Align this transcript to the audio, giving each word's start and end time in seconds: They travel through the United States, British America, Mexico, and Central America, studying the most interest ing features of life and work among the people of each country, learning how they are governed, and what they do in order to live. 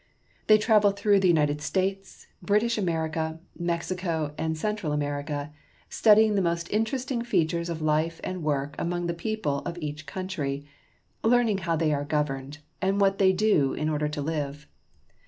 They 0.47 0.57
travel 0.57 0.89
through 0.89 1.19
the 1.19 1.27
United 1.27 1.61
States, 1.61 2.25
British 2.41 2.75
America, 2.75 3.39
Mexico, 3.55 4.33
and 4.35 4.57
Central 4.57 4.93
America, 4.93 5.53
studying 5.89 6.33
the 6.33 6.41
most 6.41 6.67
interest 6.73 7.11
ing 7.11 7.21
features 7.23 7.69
of 7.69 7.83
life 7.83 8.19
and 8.23 8.41
work 8.41 8.73
among 8.79 9.05
the 9.05 9.13
people 9.13 9.59
of 9.59 9.77
each 9.79 10.07
country, 10.07 10.65
learning 11.23 11.59
how 11.59 11.75
they 11.75 11.93
are 11.93 12.03
governed, 12.03 12.57
and 12.81 12.99
what 12.99 13.19
they 13.19 13.31
do 13.31 13.73
in 13.75 13.89
order 13.89 14.07
to 14.07 14.23
live. 14.23 14.67